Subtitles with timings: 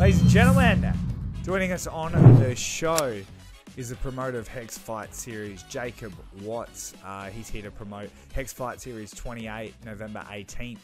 [0.00, 0.94] Ladies and gentlemen,
[1.44, 3.20] joining us on the show
[3.76, 6.94] is the promoter of Hex Fight Series, Jacob Watts.
[7.04, 10.78] Uh, he's here to promote Hex Fight Series 28, November 18th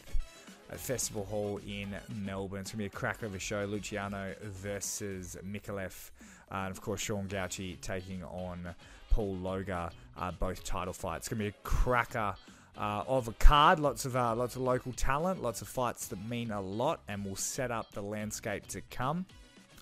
[0.69, 2.59] at Festival Hall in Melbourne.
[2.61, 3.65] It's going to be a cracker of a show.
[3.65, 6.11] Luciano versus Mikalev.
[6.51, 8.75] Uh, and of course, Sean Gauci taking on
[9.09, 11.21] Paul Loga, uh, both title fights.
[11.21, 12.35] It's going to be a cracker
[12.77, 13.79] uh, of a card.
[13.79, 17.25] Lots of uh, lots of local talent, lots of fights that mean a lot, and
[17.25, 19.25] will set up the landscape to come.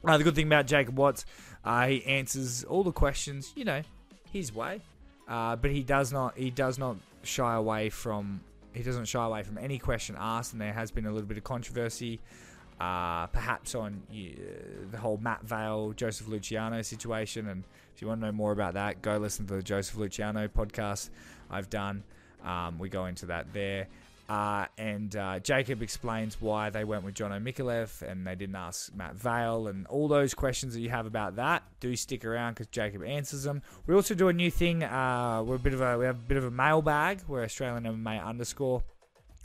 [0.03, 1.25] Uh, the good thing about Jacob Watts,
[1.63, 3.81] uh, he answers all the questions, you know,
[4.31, 4.81] his way,
[5.27, 8.39] uh, but he does not he does not shy away from
[8.73, 11.37] he doesn't shy away from any question asked, and there has been a little bit
[11.37, 12.19] of controversy.
[12.77, 17.47] Uh, perhaps on the whole Matt Vaile, Joseph Luciano situation.
[17.47, 17.63] And
[17.95, 21.09] if you want to know more about that, go listen to the Joseph Luciano podcast
[21.49, 22.03] I've done.
[22.43, 23.87] Um, we go into that there.
[24.27, 28.93] Uh, and uh, Jacob explains why they went with John O'Mikalev and they didn't ask
[28.95, 31.61] Matt Vaile and all those questions that you have about that.
[31.79, 33.61] Do stick around because Jacob answers them.
[33.85, 34.83] We also do a new thing.
[34.83, 37.21] Uh, we're a bit of a we have a bit of a mailbag.
[37.27, 38.81] We're Australian MMA underscore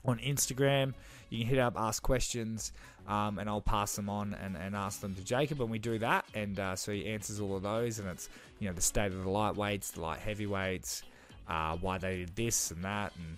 [0.06, 0.94] on Instagram.
[1.28, 2.72] You can hit up, ask questions,
[3.06, 5.98] um, and I'll pass them on and, and ask them to Jacob, and we do
[5.98, 6.24] that.
[6.34, 9.22] And uh, so he answers all of those, and it's you know the state of
[9.22, 11.02] the lightweights, the light heavyweights,
[11.50, 13.36] uh, why they did this and that, and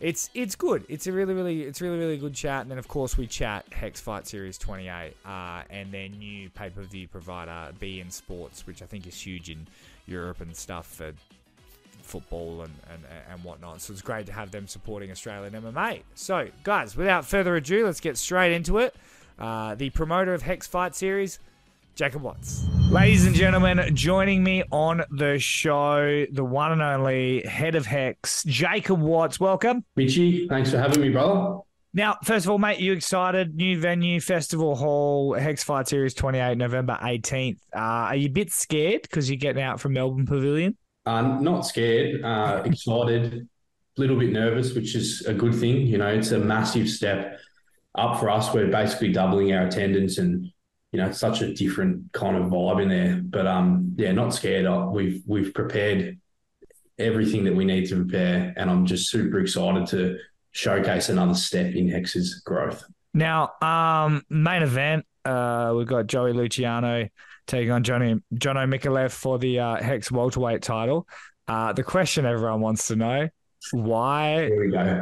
[0.00, 0.84] it's it's good.
[0.88, 2.62] It's a really really it's really really good chat.
[2.62, 6.70] And then of course we chat Hex Fight Series 28 uh, and their new pay
[6.70, 9.66] per view provider beIN Sports, which I think is huge in
[10.06, 11.12] Europe and stuff for
[12.02, 13.82] football and, and, and whatnot.
[13.82, 16.02] So it's great to have them supporting Australian MMA.
[16.14, 18.94] So guys, without further ado, let's get straight into it.
[19.38, 21.38] Uh, the promoter of Hex Fight Series,
[21.94, 22.66] Jacob Watts.
[22.90, 28.42] Ladies and gentlemen, joining me on the show, the one and only head of Hex,
[28.44, 29.38] Jacob Watts.
[29.38, 29.84] Welcome.
[29.96, 31.58] Mitchy, thanks for having me, brother.
[31.92, 33.56] Now, first of all, mate, you excited?
[33.56, 37.58] New venue, Festival Hall, Hex Fight Series 28, November 18th.
[37.74, 40.76] Uh, are you a bit scared because you're getting out from Melbourne Pavilion?
[41.04, 45.86] Uh, not scared, uh, excited, a little bit nervous, which is a good thing.
[45.86, 47.40] You know, it's a massive step
[47.96, 48.54] up for us.
[48.54, 50.48] We're basically doubling our attendance and
[50.92, 53.20] you know, such a different kind of vibe in there.
[53.22, 54.66] But um, yeah, not scared.
[54.92, 56.18] We've we've prepared
[56.98, 60.18] everything that we need to prepare, and I'm just super excited to
[60.52, 62.84] showcase another step in Hex's growth.
[63.14, 67.08] Now, um, main event, uh, we've got Joey Luciano
[67.46, 71.06] taking on Johnny John O'Mikalev for the uh, Hex welterweight title.
[71.48, 73.28] Uh, the question everyone wants to know:
[73.72, 74.50] Why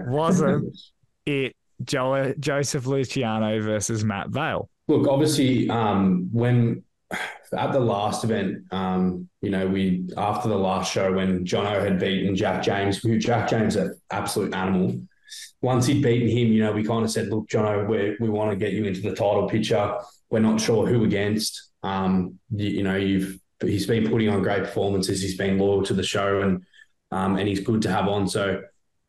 [0.06, 0.77] wasn't
[1.27, 4.69] it Joe, Joseph Luciano versus Matt Vaile?
[4.88, 6.82] Look, obviously, um, when
[7.56, 12.00] at the last event, um, you know, we after the last show when Jono had
[12.00, 14.98] beaten Jack James, who Jack James is an absolute animal.
[15.60, 18.50] Once he'd beaten him, you know, we kind of said, "Look, Jono, we we want
[18.50, 19.94] to get you into the title picture.
[20.31, 21.71] We're not sure who against.
[21.82, 25.21] Um, you, you know, you've he's been putting on great performances.
[25.21, 26.65] He's been loyal to the show, and
[27.10, 28.27] um, and he's good to have on.
[28.27, 28.62] So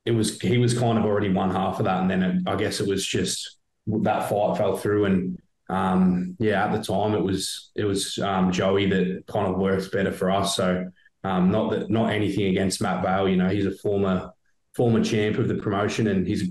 [0.05, 2.55] it was he was kind of already one half of that, and then it, I
[2.57, 3.57] guess it was just
[3.87, 5.39] that fight fell through and
[5.69, 9.87] um, yeah, at the time it was it was um, Joey that kind of works
[9.87, 10.55] better for us.
[10.55, 10.89] So
[11.23, 14.31] um, not that not anything against Matt Vaile, you know, he's a former
[14.75, 16.49] former champ of the promotion and he's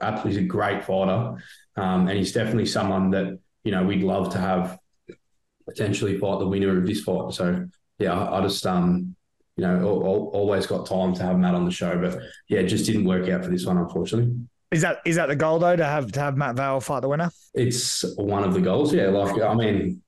[0.00, 1.36] absolutely a great fighter,
[1.76, 4.78] um, and he's definitely someone that you know we'd love to have
[5.66, 7.32] potentially fight the winner of this fight.
[7.32, 7.66] So
[7.98, 9.16] yeah, I, I just um
[9.56, 9.82] you know
[10.32, 13.28] always got time to have Matt on the show, but yeah, it just didn't work
[13.30, 14.34] out for this one unfortunately.
[14.70, 17.08] Is that is that the goal though to have to have Matt Vaile fight the
[17.08, 17.30] winner?
[17.54, 18.92] It's one of the goals.
[18.92, 20.02] Yeah, like I mean,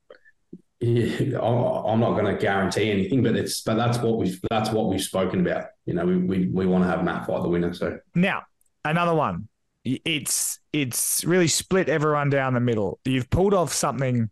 [0.81, 4.88] yeah, I'm not going to guarantee anything, but it's but that's what we've that's what
[4.88, 5.66] we've spoken about.
[5.87, 7.72] You know, we we, we want to have Matt fight the winner.
[7.72, 8.43] So now
[8.84, 9.48] another one.
[9.82, 13.00] It's it's really split everyone down the middle.
[13.06, 14.28] You've pulled off something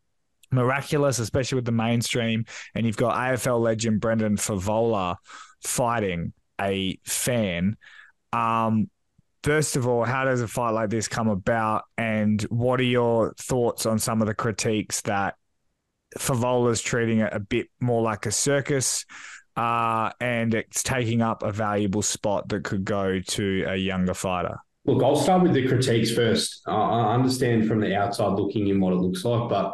[0.50, 5.16] miraculous, especially with the mainstream, and you've got AFL legend Brendan Fevola
[5.64, 7.76] fighting a fan.
[8.32, 8.90] Um,
[9.48, 11.84] first of all, how does a fight like this come about?
[11.96, 15.36] And what are your thoughts on some of the critiques that
[16.18, 19.06] Fevola's treating it a bit more like a circus?
[19.56, 24.58] Uh, and it's taking up a valuable spot that could go to a younger fighter.
[24.84, 26.60] Look, I'll start with the critiques first.
[26.66, 29.72] I understand from the outside looking in what it looks like, but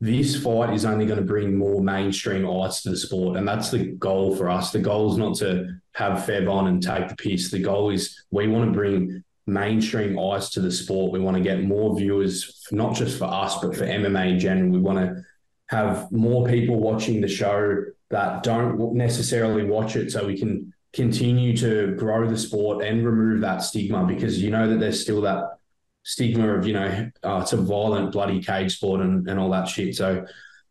[0.00, 3.38] this fight is only going to bring more mainstream eyes to the sport.
[3.38, 4.70] And that's the goal for us.
[4.70, 7.50] The goal is not to have Fev on and take the piss.
[7.50, 11.12] The goal is we want to bring mainstream eyes to the sport.
[11.12, 14.70] We want to get more viewers, not just for us, but for MMA in general.
[14.70, 15.22] We want to
[15.68, 21.56] have more people watching the show that don't necessarily watch it so we can continue
[21.56, 25.58] to grow the sport and remove that stigma because you know that there's still that
[26.06, 29.66] stigma of you know uh, it's a violent bloody cage sport and, and all that
[29.66, 29.96] shit.
[29.96, 30.24] So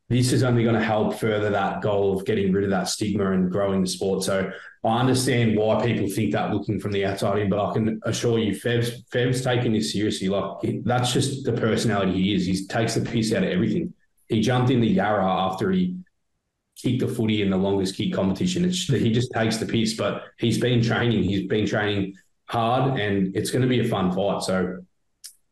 [0.07, 3.31] this is only going to help further that goal of getting rid of that stigma
[3.31, 4.23] and growing the sport.
[4.23, 4.49] So
[4.83, 8.39] I understand why people think that looking from the outside in, but I can assure
[8.39, 10.29] you, Fev's Fev's taking this seriously.
[10.29, 12.45] Like that's just the personality he is.
[12.45, 13.93] He takes the piss out of everything.
[14.29, 15.97] He jumped in the Yarra after he
[16.77, 18.63] kicked the footy in the longest kick competition.
[18.63, 21.23] It's, he just takes the piss, but he's been training.
[21.23, 22.15] He's been training
[22.45, 24.43] hard, and it's going to be a fun fight.
[24.43, 24.77] So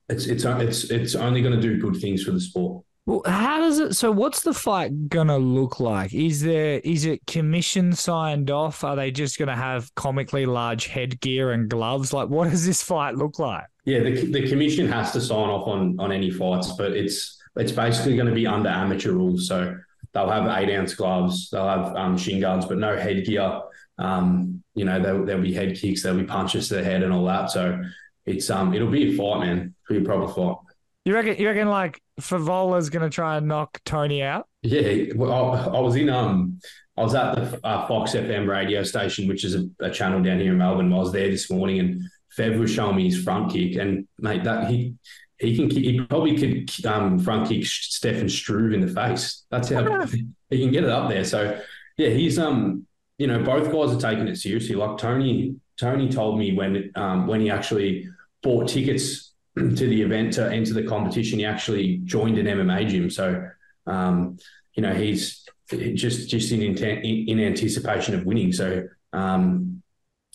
[0.10, 2.84] it's it's it's it's only going to do good things for the sport.
[3.06, 3.96] Well, how does it?
[3.96, 6.14] So, what's the fight gonna look like?
[6.14, 8.84] Is there is it commission signed off?
[8.84, 12.14] Are they just gonna have comically large headgear and gloves?
[12.14, 13.66] Like, what does this fight look like?
[13.84, 17.72] Yeah, the, the commission has to sign off on on any fights, but it's it's
[17.72, 19.48] basically going to be under amateur rules.
[19.48, 19.78] So
[20.14, 23.62] they'll have eight ounce gloves, they'll have um, shin guards, but no headgear.
[24.00, 27.14] Um, you know, there'll, there'll be head kicks, there'll be punches to the head, and
[27.14, 27.52] all that.
[27.52, 27.80] So
[28.26, 29.76] it's um, it'll be a fight, man.
[29.90, 30.58] It'll be a proper fight.
[31.06, 31.38] You reckon?
[31.38, 34.48] You reckon like Fevola's going to try and knock Tony out?
[34.62, 36.60] Yeah, well, I, I was in um,
[36.98, 40.40] I was at the uh, Fox FM radio station, which is a, a, channel down
[40.40, 40.94] here in Melbourne.
[40.94, 42.02] I was there this morning, and
[42.38, 44.96] Fev was showing me his front kick, and mate, that he
[45.40, 49.44] he can he probably could um, front kick Stefan Struve in the face.
[49.50, 50.06] That's how
[50.50, 51.26] he can get it up there.
[51.26, 51.60] So
[51.98, 52.86] yeah, he's um,
[53.18, 54.76] you know, both guys are taking it seriously.
[54.76, 58.08] Like Tony, Tony told me when um when he actually
[58.42, 63.10] bought tickets to the event to enter the competition, he actually joined an MMA gym.
[63.10, 63.50] So,
[63.86, 64.38] um,
[64.76, 68.54] you know, he's just just in intent in, anticipation of winning.
[68.54, 69.84] So, um,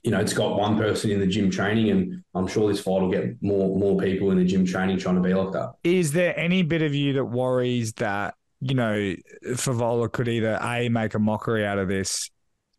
[0.03, 3.01] you know, it's got one person in the gym training, and I'm sure this fight
[3.01, 5.73] will get more more people in the gym training trying to be like that.
[5.83, 9.15] Is there any bit of you that worries that you know
[9.45, 12.31] Fevola could either a make a mockery out of this,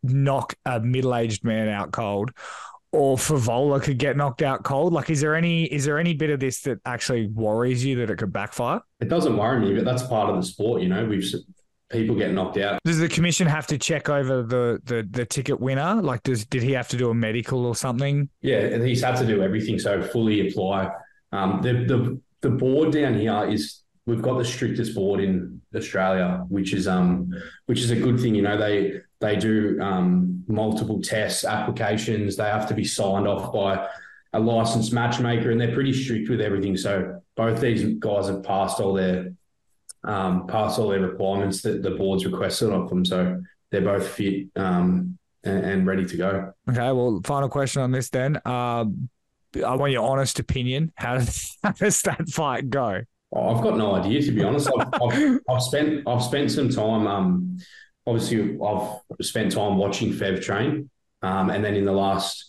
[0.04, 2.31] knock a middle aged man out cold,
[2.92, 4.94] or Fevola could get knocked out cold?
[4.94, 8.10] Like, is there any is there any bit of this that actually worries you that
[8.10, 8.81] it could backfire?
[9.00, 10.81] It doesn't worry me, but that's part of the sport.
[10.81, 11.25] You know, we've
[11.90, 12.80] people get knocked out.
[12.86, 16.02] Does the commission have to check over the the, the ticket winner?
[16.02, 18.30] Like, does did he have to do a medical or something?
[18.42, 19.80] Yeah, he's had to do everything.
[19.80, 20.90] So fully apply.
[21.31, 26.45] Um, the the the board down here is we've got the strictest board in Australia,
[26.50, 27.31] which is um
[27.66, 28.36] which is a good thing.
[28.36, 32.36] You know, they they do um, multiple tests, applications.
[32.36, 33.88] They have to be signed off by
[34.33, 36.77] a licensed matchmaker, and they're pretty strict with everything.
[36.77, 39.33] So both these guys have passed all their
[40.06, 43.04] um, passed all their requirements that the board's requested of them.
[43.04, 46.54] So they're both fit um, and, and, ready to go.
[46.69, 46.92] Okay.
[46.92, 48.39] Well, final question on this then.
[48.45, 49.10] Um,
[49.66, 50.94] I want your honest opinion.
[50.95, 53.01] How does, how does that fight go?
[53.31, 54.69] Oh, I've got no idea to be honest.
[54.80, 57.57] I've, I've, I've spent I've spent some time um,
[58.09, 60.89] obviously I've spent time watching Fev train,
[61.21, 62.45] um, and then in the last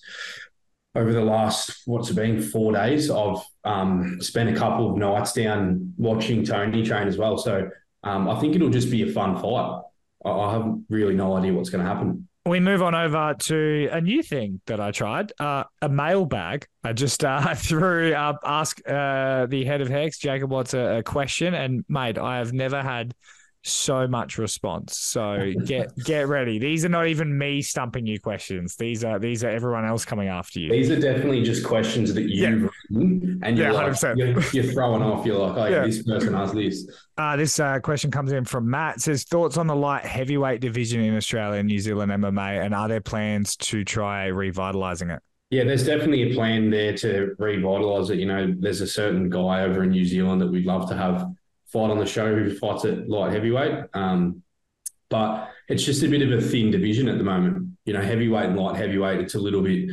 [0.94, 5.32] over the last what's it been four days, I've um, spent a couple of nights
[5.32, 7.38] down watching Tony train as well.
[7.38, 7.70] So
[8.02, 9.82] um, I think it'll just be a fun fight.
[10.24, 12.26] I, I have really no idea what's going to happen.
[12.46, 16.66] We move on over to a new thing that I tried, uh, a mailbag.
[16.82, 21.02] I just uh, threw up, ask uh, the head of Hex, Jacob Watts, a, a
[21.02, 23.14] question, and mate, I have never had
[23.62, 24.96] so much response.
[24.96, 26.58] So get get ready.
[26.58, 28.76] These are not even me stumping you questions.
[28.76, 30.70] These are these are everyone else coming after you.
[30.70, 32.68] These are definitely just questions that you've yeah.
[32.90, 35.26] written, and you're, yeah, like, you're, you're, throwing off.
[35.26, 35.84] You're like, oh, yeah.
[35.84, 36.88] this person has this.
[37.18, 38.96] Uh, this uh, question comes in from Matt.
[38.96, 42.74] It says thoughts on the light heavyweight division in Australia and New Zealand MMA, and
[42.74, 45.20] are there plans to try revitalizing it?
[45.50, 48.18] Yeah, there's definitely a plan there to revitalise it.
[48.20, 51.26] You know, there's a certain guy over in New Zealand that we'd love to have
[51.72, 53.84] fight on the show who fights at light heavyweight.
[53.94, 54.42] Um,
[55.08, 57.76] but it's just a bit of a thin division at the moment.
[57.84, 59.90] You know, heavyweight and light heavyweight, it's a little bit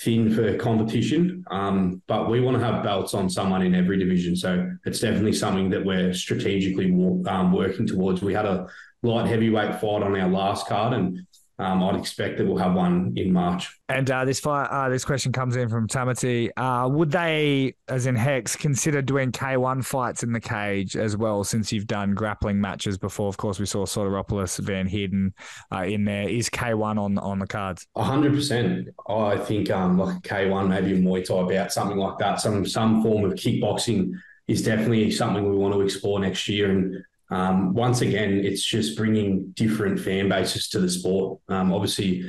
[0.00, 1.44] thin for competition.
[1.50, 4.36] Um, but we want to have belts on someone in every division.
[4.36, 6.86] So it's definitely something that we're strategically
[7.28, 8.22] um, working towards.
[8.22, 8.66] We had a
[9.02, 11.25] light heavyweight fight on our last card, and
[11.58, 13.74] um, I'd expect that we'll have one in March.
[13.88, 16.50] And uh, this fight, uh, this question comes in from Tamati.
[16.56, 21.44] Uh, would they, as in Hex, consider doing K1 fights in the cage as well?
[21.44, 25.32] Since you've done grappling matches before, of course, we saw Sotiropoulos, Van Heerden
[25.72, 26.28] uh, in there.
[26.28, 27.86] Is K1 on on the cards?
[27.96, 28.88] hundred percent.
[29.08, 32.40] I think um, like K1, maybe a Muay Thai bout, something like that.
[32.40, 34.12] Some some form of kickboxing
[34.46, 38.96] is definitely something we want to explore next year and um, once again, it's just
[38.96, 41.40] bringing different fan bases to the sport.
[41.48, 42.24] Um, obviously,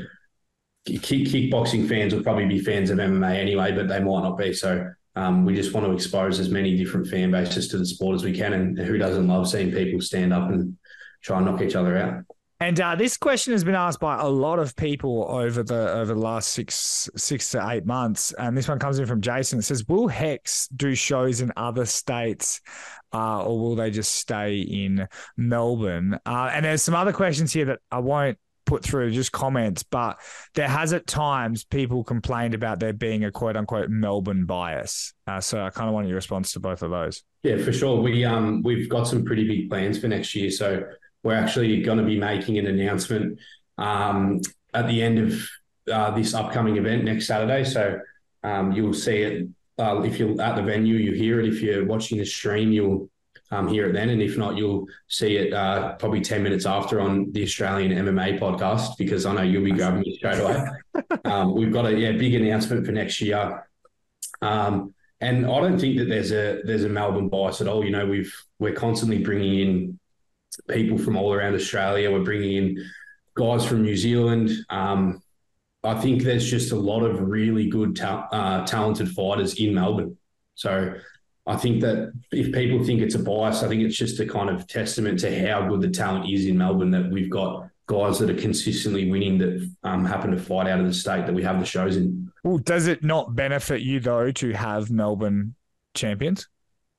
[0.85, 4.53] kick, kickboxing fans will probably be fans of MMA anyway, but they might not be.
[4.53, 8.15] So um, we just want to expose as many different fan bases to the sport
[8.15, 8.53] as we can.
[8.53, 10.77] And who doesn't love seeing people stand up and
[11.21, 12.23] try and knock each other out?
[12.59, 16.13] And uh, this question has been asked by a lot of people over the over
[16.13, 19.59] the last six six to eight months, and this one comes in from Jason.
[19.59, 22.61] It says, "Will Hex do shows in other states,
[23.13, 27.65] uh, or will they just stay in Melbourne?" Uh, and there's some other questions here
[27.65, 30.19] that I won't put through, just comments, but
[30.53, 35.13] there has at times people complained about there being a quote unquote Melbourne bias.
[35.25, 37.23] Uh, so I kind of want your response to both of those.
[37.43, 38.01] Yeah, for sure.
[38.01, 40.83] We um we've got some pretty big plans for next year, so
[41.23, 43.39] we're actually going to be making an announcement
[43.77, 44.41] um,
[44.73, 45.49] at the end of
[45.91, 47.63] uh, this upcoming event next Saturday.
[47.63, 47.99] So
[48.43, 49.47] um, you'll see it
[49.79, 51.47] uh, if you're at the venue, you hear it.
[51.47, 53.09] If you're watching the stream, you'll
[53.51, 56.99] um, hear it then, and if not, you'll see it uh, probably ten minutes after
[56.99, 60.65] on the Australian MMA podcast because I know you'll be grabbing me straight away.
[61.25, 63.67] Um, we've got a yeah big announcement for next year.
[64.41, 67.83] Um, and I don't think that there's a there's a Melbourne bias at all.
[67.83, 69.99] You know, we've we're constantly bringing in
[70.69, 72.11] people from all around Australia.
[72.11, 72.85] We're bringing in
[73.35, 74.51] guys from New Zealand.
[74.69, 75.21] Um,
[75.83, 80.17] I think there's just a lot of really good, ta- uh, talented fighters in Melbourne.
[80.55, 80.95] So
[81.45, 84.49] I think that if people think it's a bias, I think it's just a kind
[84.49, 88.29] of testament to how good the talent is in Melbourne that we've got guys that
[88.29, 91.59] are consistently winning that um, happen to fight out of the state that we have
[91.59, 92.29] the shows in.
[92.43, 95.55] Well, does it not benefit you though to have Melbourne
[95.93, 96.49] champions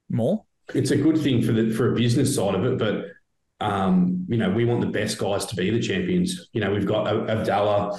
[0.09, 0.45] more?
[0.75, 3.07] It's a good thing for the for a business side of it, but
[3.61, 6.49] um, you know, we want the best guys to be the champions.
[6.53, 7.99] You know, we've got Abdallah,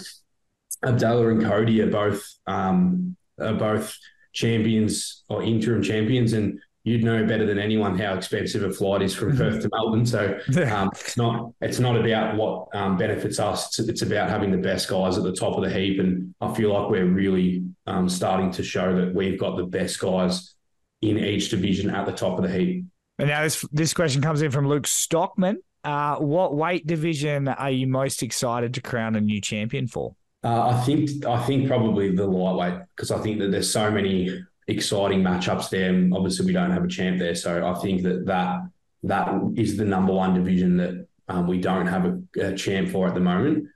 [0.83, 3.95] Abdallah and Cody are both um, are both
[4.33, 9.13] champions or interim champions, and you'd know better than anyone how expensive a flight is
[9.13, 10.05] from Perth to Melbourne.
[10.05, 10.39] So
[10.71, 13.79] um, it's not it's not about what um, benefits us.
[13.79, 16.53] It's, it's, about having the best guys at the top of the heap, and I
[16.53, 20.55] feel like we're really um, starting to show that we've got the best guys
[21.01, 22.85] in each division at the top of the heap.
[23.19, 25.61] And now this this question comes in from Luke Stockman.
[25.83, 30.15] Uh, what weight division are you most excited to crown a new champion for?
[30.43, 34.41] Uh, I think I think probably the lightweight because I think that there's so many
[34.69, 35.89] exciting matchups there.
[35.89, 38.61] And obviously, we don't have a champ there, so I think that that
[39.03, 43.07] that is the number one division that um, we don't have a, a, champ for
[43.07, 43.67] at the moment.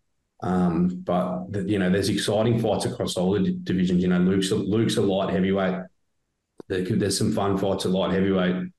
[0.42, 4.02] Um, but the, you know, there's exciting fights across all the divisions.
[4.02, 5.84] You know, Luke's a, Luke's a light heavyweight.
[6.68, 8.74] There could, there's some fun fights at light heavyweight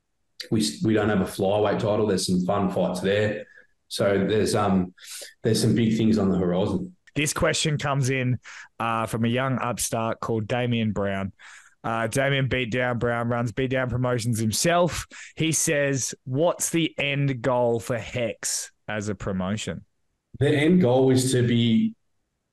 [0.50, 2.06] we we don't have a flyweight title.
[2.06, 3.46] There's some fun fights there.
[3.88, 4.94] So there's um
[5.42, 6.96] there's some big things on the horizon.
[7.14, 8.38] This question comes in
[8.80, 11.32] uh, from a young upstart called Damien Brown.
[11.84, 15.06] Uh, Damien Beatdown Brown runs beat down Promotions himself.
[15.36, 19.84] He says, "What's the end goal for Hex as a promotion?"
[20.40, 21.94] The end goal is to be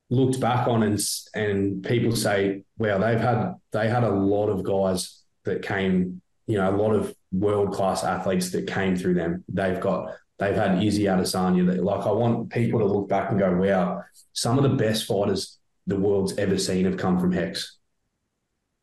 [0.09, 0.99] looked back on and
[1.33, 6.21] and people say, "Wow, they've had they had a lot of guys that came,
[6.51, 9.43] you know, a lot of world class athletes that came through them.
[9.47, 11.65] They've got they've had Izzy Adesanya.
[11.65, 14.03] That like I want people to look back and go, wow,
[14.33, 17.77] some of the best fighters the world's ever seen have come from Hex.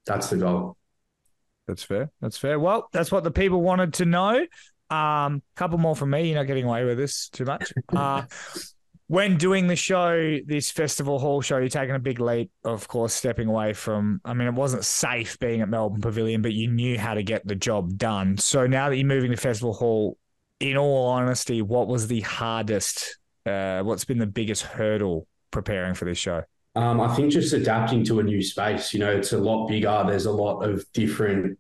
[0.07, 0.79] That's the goal.
[1.67, 2.11] That's fair.
[2.23, 2.59] That's fair.
[2.59, 4.47] Well, that's what the people wanted to know.
[4.89, 6.29] Um, a couple more from me.
[6.29, 7.71] You're not getting away with this too much.
[7.95, 8.23] Uh,
[9.09, 13.15] when doing the show, this festival hall show, you're taking a big leap, of course,
[13.15, 14.21] stepping away from.
[14.25, 17.47] I mean, it wasn't safe being at Melbourne Pavilion, but you knew how to get
[17.47, 18.37] the job done.
[18.37, 20.19] So now that you're moving to festival hall,
[20.61, 23.19] in all honesty, what was the hardest?
[23.47, 26.43] Uh, what's been the biggest hurdle preparing for this show?
[26.75, 28.93] Um, I think just adapting to a new space.
[28.93, 30.05] You know, it's a lot bigger.
[30.07, 31.59] There's a lot of different.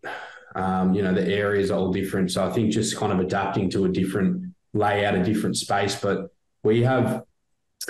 [0.54, 2.30] Um, you know, the areas are all different.
[2.30, 5.98] So I think just kind of adapting to a different layout, a different space.
[5.98, 6.30] But
[6.62, 7.22] we have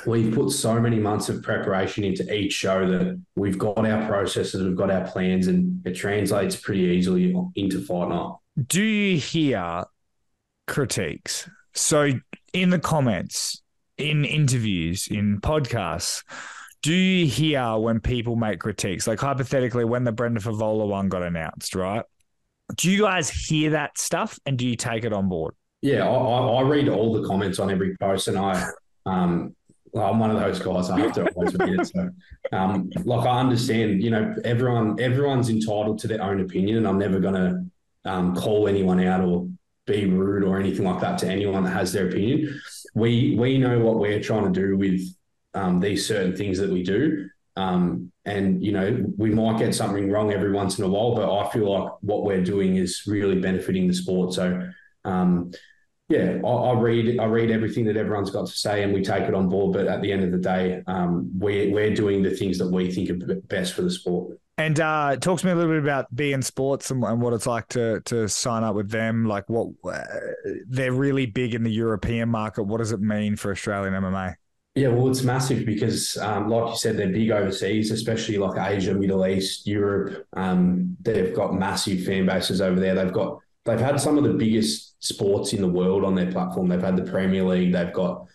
[0.07, 4.62] we've put so many months of preparation into each show that we've got our processes,
[4.62, 8.35] we've got our plans, and it translates pretty easily into fight night.
[8.66, 9.85] Do you hear
[10.66, 11.49] critiques?
[11.75, 12.11] So
[12.52, 13.62] in the comments,
[13.97, 16.23] in interviews, in podcasts,
[16.83, 19.07] do you hear when people make critiques?
[19.07, 22.04] Like hypothetically, when the Brenda Fevola one got announced, right?
[22.76, 25.54] Do you guys hear that stuff and do you take it on board?
[25.80, 28.71] Yeah, I, I read all the comments on every post, and I
[29.07, 29.54] um,
[29.99, 30.90] well, I'm one of those guys.
[30.90, 31.87] I have to always read it.
[31.88, 32.09] So,
[32.52, 36.99] um, like I understand, you know, everyone everyone's entitled to their own opinion, and I'm
[36.99, 39.49] never going to um, call anyone out or
[39.87, 42.61] be rude or anything like that to anyone that has their opinion.
[42.95, 45.00] We we know what we're trying to do with
[45.55, 47.28] um, these certain things that we do.
[47.57, 51.28] Um, and you know we might get something wrong every once in a while, but
[51.28, 54.35] I feel like what we're doing is really benefiting the sport.
[54.35, 54.71] So
[55.05, 55.50] um,
[56.09, 59.25] yeah, I, I, read I read everything that everyone's got to say, and we take
[59.25, 59.75] it on board.
[59.75, 62.91] But at the end of the day, um, we're we're doing the things that we
[62.91, 64.38] think are best for the sport.
[64.57, 67.47] And uh, talk to me a little bit about beIN Sports and, and, what it's
[67.47, 69.27] like to to sign up with them.
[69.27, 70.03] Like, what uh,
[70.67, 72.62] they're really big in the European market.
[72.62, 74.35] What does it mean for Australian MMA?
[74.75, 78.95] Yeah, well, it's massive because, um, like you said, they're big overseas, especially like Asia,
[78.95, 80.27] Middle East, Europe.
[80.35, 82.95] Um, they've got massive fan bases over there.
[82.95, 86.69] They've got they've had some of the biggest sports in the world on their platform.
[86.69, 87.73] They've had the Premier League.
[87.73, 88.27] They've got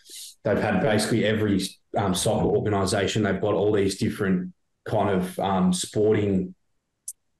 [0.43, 1.61] they've had basically every
[1.97, 3.23] um, soccer organization.
[3.23, 4.53] They've got all these different
[4.85, 6.53] kind of um, sporting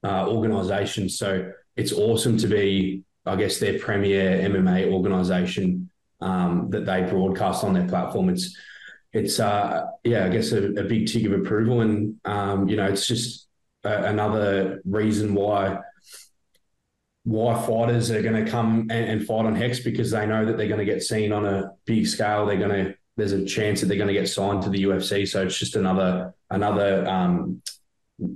[0.04, 1.18] uh, organizations.
[1.18, 5.90] So it's awesome to be, I guess, their premier MMA organization
[6.22, 8.30] um, that they broadcast on their platform.
[8.30, 8.58] It's
[9.12, 12.88] it's uh, yeah, I guess a, a, big tick of approval, and um, you know,
[12.88, 13.48] it's just
[13.84, 15.78] a, another reason why
[17.24, 20.58] why fighters are going to come and, and, fight on Hex because they know that
[20.58, 22.46] they're going to get seen on a big scale.
[22.46, 25.28] They're going to there's a chance that they're going to get signed to the UFC.
[25.28, 27.62] So it's just another another um,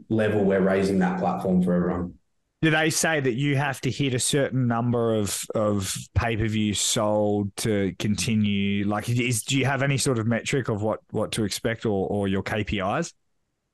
[0.09, 2.13] level we're raising that platform for everyone.
[2.61, 6.47] Do they say that you have to hit a certain number of of pay per
[6.47, 8.87] views sold to continue?
[8.87, 12.07] Like, is do you have any sort of metric of what what to expect or
[12.07, 13.13] or your KPIs?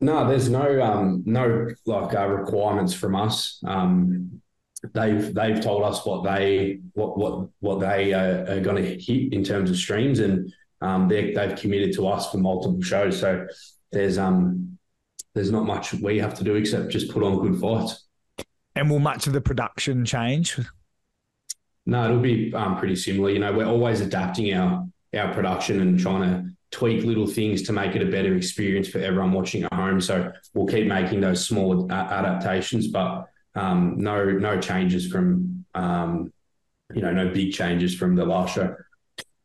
[0.01, 3.61] No, there's no um no like uh, requirements from us.
[3.65, 4.41] Um,
[4.93, 9.33] they've they've told us what they what what what they uh, are going to hit
[9.33, 13.19] in terms of streams, and um, they they've committed to us for multiple shows.
[13.19, 13.47] So
[13.91, 14.77] there's um
[15.33, 18.05] there's not much we have to do except just put on good fights.
[18.75, 20.59] And will much of the production change?
[21.85, 23.29] No, it'll be um, pretty similar.
[23.29, 24.85] You know, we're always adapting our
[25.15, 28.97] our production and trying to tweak little things to make it a better experience for
[28.97, 30.01] everyone watching at home.
[30.01, 36.31] So we'll keep making those small adaptations, but um, no no changes from um,
[36.93, 38.75] you know no big changes from the last show.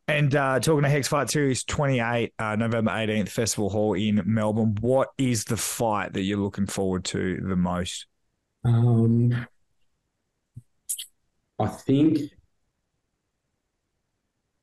[0.08, 4.74] And uh, talking to Hex Fight Series 28, uh, November 18th, Festival Hall in Melbourne.
[4.80, 8.06] What is the fight that you're looking forward to the most?
[8.64, 9.46] Um,
[11.58, 12.20] I think,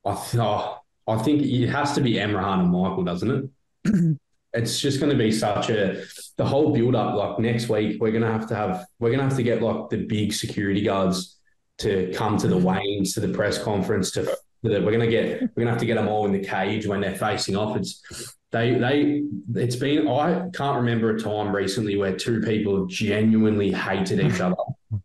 [0.03, 3.51] I th- oh, I think it has to be Emrahan and Michael, doesn't
[3.85, 4.17] it?
[4.55, 6.03] it's just going to be such a
[6.37, 7.15] the whole build up.
[7.15, 9.61] Like next week, we're going to have to have we're going to have to get
[9.61, 11.37] like the big security guards
[11.79, 12.67] to come to the mm-hmm.
[12.67, 15.85] Waynes to the press conference to we're going to get we're going to have to
[15.85, 17.77] get them all in the cage when they're facing off.
[17.77, 18.01] It's
[18.51, 19.23] they they
[19.55, 24.39] it's been I can't remember a time recently where two people have genuinely hated each
[24.39, 24.55] other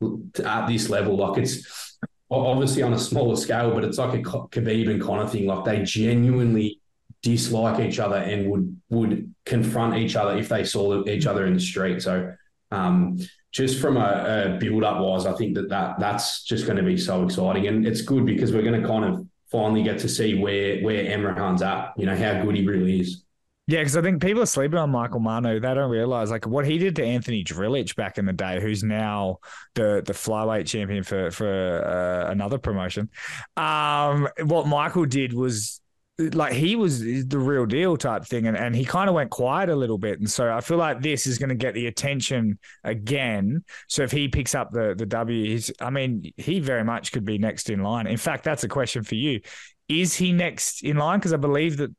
[0.44, 1.16] at this level.
[1.16, 1.98] Like it's
[2.30, 5.46] obviously on a smaller scale, but it's like a Khabib and Conor thing.
[5.46, 6.79] Like they genuinely
[7.22, 11.54] dislike each other and would would confront each other if they saw each other in
[11.54, 12.00] the street.
[12.02, 12.34] So
[12.70, 13.18] um,
[13.52, 16.82] just from a, a build up wise, I think that, that that's just going to
[16.82, 20.08] be so exciting, and it's good because we're going to kind of finally get to
[20.08, 21.92] see where where Emrahan's at.
[21.96, 23.24] You know how good he really is.
[23.66, 25.60] Yeah, because I think people are sleeping on Michael Manu.
[25.60, 28.82] They don't realize like what he did to Anthony Drilic back in the day, who's
[28.82, 29.38] now
[29.74, 33.10] the the flyweight champion for for uh, another promotion.
[33.56, 35.79] Um, what Michael did was
[36.18, 39.68] like he was the real deal type thing and, and he kind of went quiet
[39.68, 40.18] a little bit.
[40.18, 43.64] And so i feel like this is going to get the attention again.
[43.88, 47.24] So if he picks up the the w he's i mean he very much could
[47.24, 48.06] be next in line.
[48.06, 49.40] In fact that's a question for you.
[49.88, 51.18] Is he next in line?
[51.18, 51.94] Because i believe that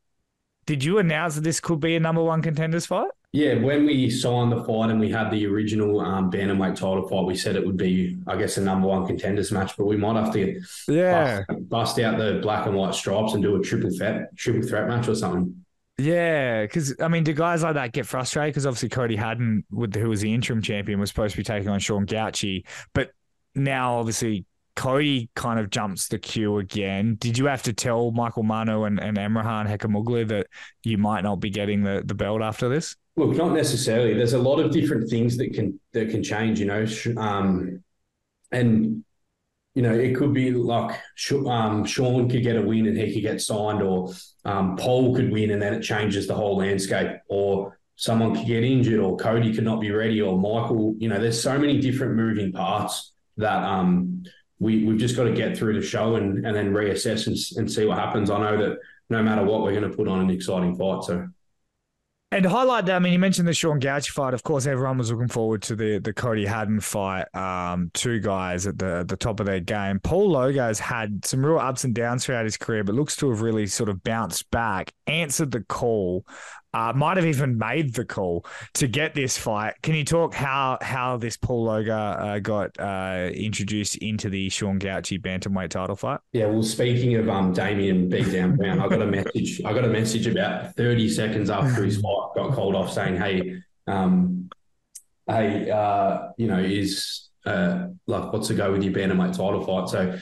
[0.66, 4.10] did you announce that this could be a number one contenders fight yeah, when we
[4.10, 7.64] signed the fight and we had the original um, bantamweight title fight, we said it
[7.64, 9.74] would be, I guess, a number one contenders match.
[9.78, 13.42] But we might have to yeah bust, bust out the black and white stripes and
[13.42, 15.64] do a triple threat, triple threat match or something.
[15.96, 18.52] Yeah, because I mean, do guys like that get frustrated?
[18.52, 21.70] Because obviously Cody Haddon, with who was the interim champion, was supposed to be taking
[21.70, 23.12] on Sean Gauci, but
[23.54, 27.16] now obviously Cody kind of jumps the queue again.
[27.20, 30.46] Did you have to tell Michael Manu and, and Emrahan Hakamuglu that
[30.82, 32.96] you might not be getting the, the belt after this?
[33.16, 34.14] Look, not necessarily.
[34.14, 36.58] There's a lot of different things that can that can change.
[36.58, 36.86] You know,
[37.18, 37.84] um,
[38.50, 39.04] and
[39.74, 40.98] you know it could be like
[41.46, 44.14] um, Sean could get a win and he could get signed, or
[44.46, 48.64] um, Paul could win and then it changes the whole landscape, or someone could get
[48.64, 50.94] injured, or Cody could not be ready, or Michael.
[50.96, 54.24] You know, there's so many different moving parts that um,
[54.62, 57.70] we we've just got to get through the show and and then reassess and, and
[57.70, 58.30] see what happens.
[58.30, 58.78] I know that
[59.10, 61.02] no matter what, we're going to put on an exciting fight.
[61.02, 61.28] So.
[62.30, 64.32] And to highlight that, I mean, you mentioned the Sean Gauci fight.
[64.32, 67.26] Of course, everyone was looking forward to the the Cody Haddon fight.
[67.34, 69.98] Um, two guys at the the top of their game.
[69.98, 73.42] Paul Loga's had some real ups and downs throughout his career, but looks to have
[73.42, 76.24] really sort of bounced back, answered the call,
[76.74, 79.74] uh, might have even made the call to get this fight.
[79.82, 84.78] Can you talk how how this Paul Loga uh, got uh, introduced into the Sean
[84.78, 86.20] Gauci bantamweight title fight?
[86.32, 89.60] Yeah, well, speaking of um, Damien Beatdown Brown, I got a message.
[89.64, 93.60] I got a message about thirty seconds after his fight got called off, saying, "Hey,
[93.86, 94.48] um,
[95.26, 99.88] hey, uh, you know, is uh, like what's the go with your bantamweight title fight?
[99.88, 100.18] So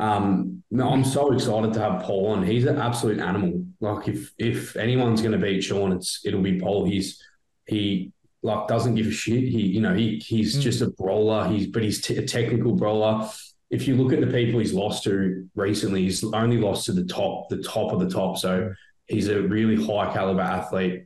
[0.00, 2.44] um, no, I'm so excited to have Paul on.
[2.44, 3.64] He's an absolute animal.
[3.80, 6.84] Like if if anyone's going to beat Sean, it's it'll be Paul.
[6.84, 7.22] He's
[7.66, 9.44] he like doesn't give a shit.
[9.44, 10.60] He you know he he's mm.
[10.60, 11.48] just a brawler.
[11.48, 13.28] He's but he's t- a technical brawler.
[13.70, 17.04] If you look at the people he's lost to recently, he's only lost to the
[17.04, 18.36] top, the top of the top.
[18.36, 18.72] So
[19.06, 21.04] he's a really high caliber athlete.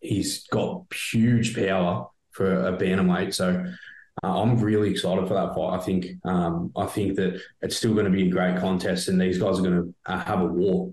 [0.00, 3.34] He's got huge power for a bantamweight.
[3.34, 3.72] So
[4.22, 5.78] uh, I'm really excited for that fight.
[5.78, 9.20] I think um, I think that it's still going to be a great contest, and
[9.20, 10.90] these guys are going to uh, have a war.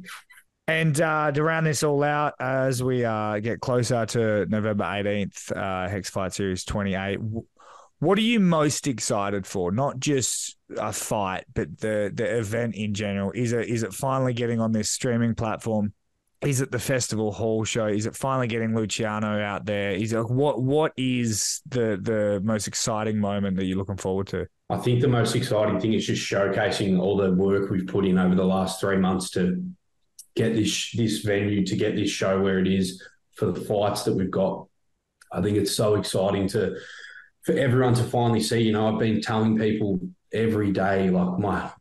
[0.68, 5.56] And uh, to round this all out, as we uh, get closer to November 18th,
[5.56, 7.20] uh, Hex Fight Series 28,
[8.00, 9.72] what are you most excited for?
[9.72, 13.32] Not just a fight, but the the event in general.
[13.32, 15.94] Is it is it finally getting on this streaming platform?
[16.42, 17.88] Is it the festival hall show?
[17.88, 20.00] Is it finally getting Luciano out there?
[20.24, 24.48] What what is the the most exciting moment that you're looking forward to?
[24.70, 28.18] I think the most exciting thing is just showcasing all the work we've put in
[28.20, 29.64] over the last three months to
[30.36, 33.02] get this this venue to get this show where it is
[33.34, 34.68] for the fights that we've got.
[35.32, 36.78] I think it's so exciting to
[37.44, 38.62] for everyone to finally see.
[38.62, 40.00] You know, I've been telling people
[40.32, 41.72] every day, like my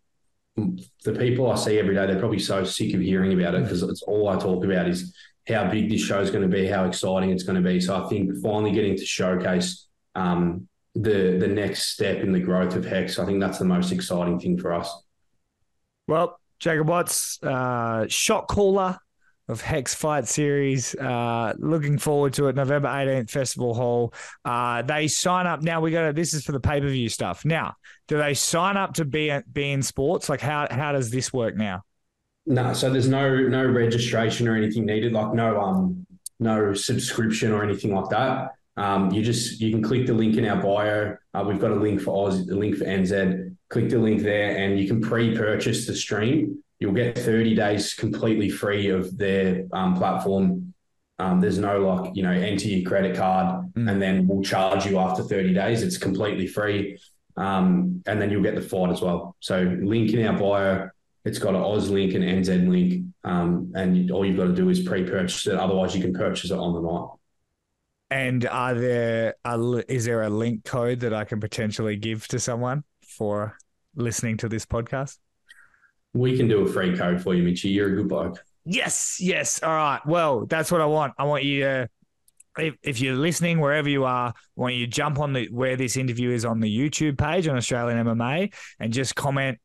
[0.56, 3.82] the people I see every day, they're probably so sick of hearing about it because
[3.82, 5.14] it's all I talk about is
[5.48, 7.80] how big this show is going to be, how exciting it's going to be.
[7.80, 12.74] So I think finally getting to showcase um, the the next step in the growth
[12.74, 14.90] of Hex, I think that's the most exciting thing for us.
[16.08, 18.98] Well, Jacob Watts, uh, shot caller
[19.48, 20.94] of Hex Fight Series.
[20.94, 22.56] Uh, looking forward to it.
[22.56, 24.12] November 18th, Festival Hall.
[24.44, 25.80] Uh, they sign up now.
[25.80, 27.44] We got to, this is for the pay per view stuff.
[27.44, 27.74] Now,
[28.08, 30.28] do they sign up to be beIN Sports?
[30.28, 31.82] Like, how how does this work now?
[32.46, 35.12] No, so there's no no registration or anything needed.
[35.12, 36.06] Like no um
[36.38, 38.52] no subscription or anything like that.
[38.76, 41.16] Um, you just you can click the link in our bio.
[41.32, 43.56] Uh, we've got a link for Oz, a link for NZ.
[43.68, 48.50] Click the link there, and you can pre-purchase the stream you'll get 30 days completely
[48.50, 50.74] free of their um, platform.
[51.18, 53.90] Um, there's no like, you know, enter your credit card mm.
[53.90, 55.82] and then we'll charge you after 30 days.
[55.82, 56.98] It's completely free.
[57.36, 59.36] Um, and then you'll get the fight as well.
[59.40, 60.88] So link in our bio,
[61.24, 63.06] it's got an Oz link and NZ link.
[63.24, 65.54] Um, and all you've got to do is pre-purchase it.
[65.54, 67.08] Otherwise you can purchase it on the night.
[68.08, 72.38] And are there, a, is there a link code that I can potentially give to
[72.38, 73.56] someone for
[73.96, 75.18] listening to this podcast?
[76.14, 77.68] We can do a free code for you, Mitchy.
[77.68, 78.42] You're a good bloke.
[78.64, 79.62] Yes, yes.
[79.62, 80.00] All right.
[80.06, 81.14] Well, that's what I want.
[81.18, 81.88] I want you to,
[82.58, 85.76] if, if you're listening wherever you are, I want you to jump on the where
[85.76, 89.58] this interview is on the YouTube page on Australian MMA and just comment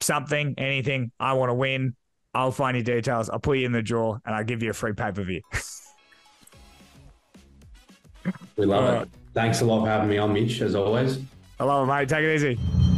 [0.00, 1.12] something, anything.
[1.18, 1.96] I want to win.
[2.34, 3.30] I'll find your details.
[3.30, 5.42] I'll put you in the draw and I'll give you a free pay per view.
[8.56, 8.98] we love All it.
[8.98, 9.08] Right.
[9.34, 11.20] Thanks a lot for having me on, Mitch, as always.
[11.58, 12.08] I love it, mate.
[12.08, 12.91] Take it easy.